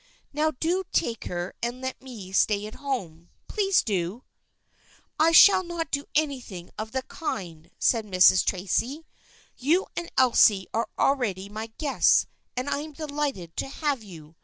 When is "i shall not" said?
5.19-5.91